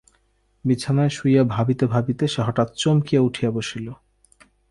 [0.65, 3.87] বিছানায় শুইয়া ভাবিতে ভাবিতে সে হঠাৎ চমকিয়া উঠিয়া বসিল।